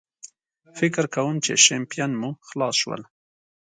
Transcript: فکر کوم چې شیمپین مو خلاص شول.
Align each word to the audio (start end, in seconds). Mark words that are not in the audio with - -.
فکر 0.77 1.03
کوم 1.15 1.35
چې 1.45 1.53
شیمپین 1.65 2.11
مو 2.19 2.29
خلاص 2.47 2.75
شول. 2.81 3.01